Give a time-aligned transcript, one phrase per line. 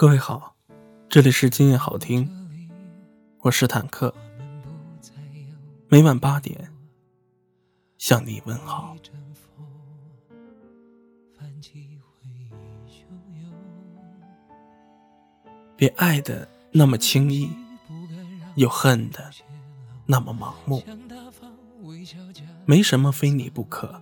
[0.00, 0.56] 各位好，
[1.10, 2.26] 这里是今夜好听，
[3.40, 4.14] 我是坦克，
[5.88, 6.72] 每晚八点
[7.98, 8.96] 向你问好。
[15.76, 17.50] 别爱的那么轻易，
[18.54, 19.30] 又恨的
[20.06, 20.82] 那么盲目。
[22.64, 24.00] 没什么非你不可，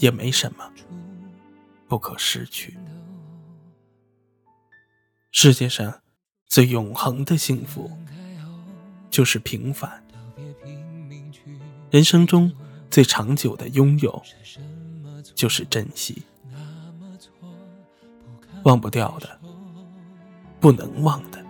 [0.00, 0.68] 也没什么
[1.86, 2.76] 不可失去。
[5.32, 6.00] 世界上
[6.46, 7.90] 最永恒的幸福，
[9.10, 10.02] 就是平凡。
[11.90, 12.52] 人生中
[12.90, 14.22] 最长久的拥有，
[15.34, 16.22] 就是珍惜。
[18.64, 19.38] 忘不掉的。
[20.60, 21.42] 不能忘的，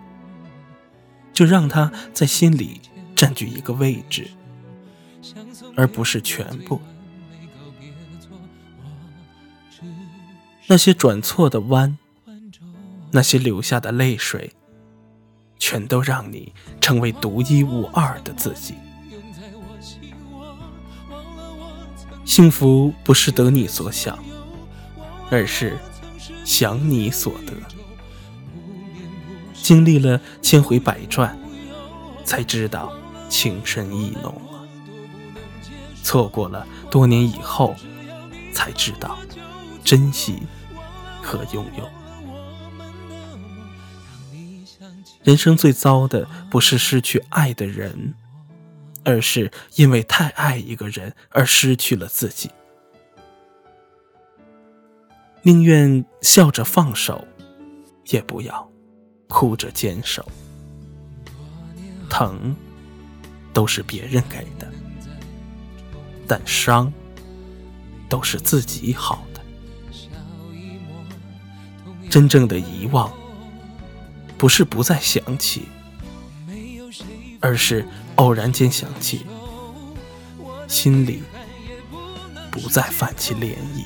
[1.33, 2.79] 就让它在心里
[3.13, 4.31] 占据一个位置，
[5.75, 6.79] 而不是全部。
[10.67, 11.97] 那些转错的弯，
[13.11, 14.53] 那些流下的泪水，
[15.59, 18.75] 全都让你成为独一无二的自己。
[22.23, 24.17] 幸福不是得你所想，
[25.29, 25.77] 而是
[26.45, 27.53] 想你所得。
[29.53, 31.37] 经历了千回百转，
[32.23, 32.93] 才知道
[33.27, 34.33] 情深意浓；
[36.01, 37.75] 错过了多年以后，
[38.53, 39.17] 才知道
[39.83, 40.43] 珍惜
[41.21, 42.00] 和拥有。
[45.23, 48.13] 人生最糟的不是失去爱的人，
[49.03, 52.49] 而是因为太爱一个人而失去了自己。
[55.43, 57.27] 宁愿笑着放手，
[58.07, 58.69] 也不要。
[59.27, 60.27] 哭着坚守，
[62.09, 62.53] 疼
[63.53, 64.69] 都是别人给的，
[66.27, 66.91] 但伤
[68.09, 69.41] 都是自己好的。
[72.09, 73.09] 真正的遗忘，
[74.41, 75.67] 不是不再想起，
[77.39, 79.23] 而是偶然间想起，
[80.67, 81.21] 心里
[82.49, 83.85] 不再泛起涟漪。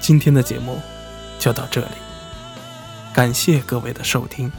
[0.00, 0.80] 今天的节目。
[1.38, 1.88] 就到这里，
[3.14, 4.52] 感谢各位的收听，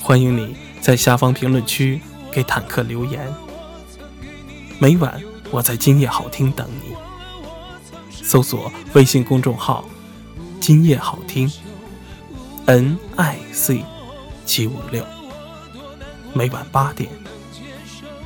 [0.00, 2.00] 欢迎你在下方评论区
[2.30, 3.32] 给坦克留言。
[4.78, 6.94] 每晚我在今夜好听等你，
[8.12, 9.84] 搜索微信公众号
[10.62, 11.50] “今夜好听
[12.66, 13.84] ”，N I C
[14.46, 15.04] 七五六，
[16.32, 17.10] 每晚八点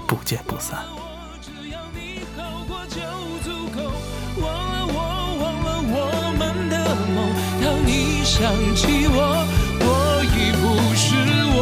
[0.06, 0.84] 不见不散。
[8.24, 9.16] 想起我，
[9.80, 9.86] 我
[10.24, 10.64] 已不
[10.94, 11.06] 是
[11.56, 11.58] 我。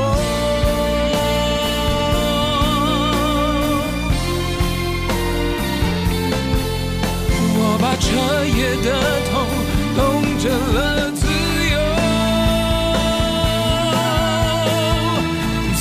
[7.56, 8.08] 我把彻
[8.44, 8.88] 夜的
[10.44, 11.24] 成了自
[11.72, 11.78] 由，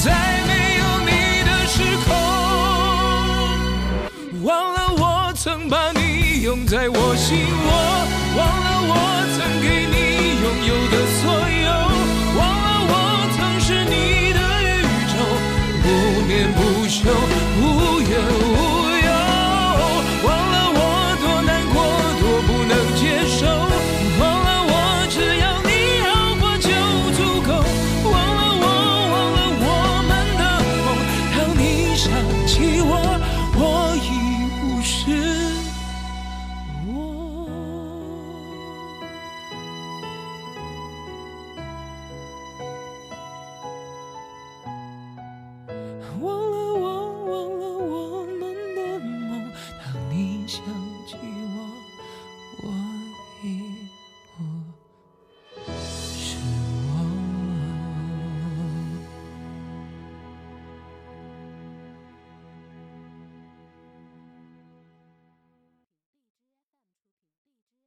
[0.01, 0.07] 在
[0.47, 1.11] 没有你
[1.43, 1.75] 的时
[2.07, 2.15] 空，
[4.43, 5.03] 忘了我
[5.35, 7.82] 曾把你拥在我心窝，
[46.23, 46.52] 我。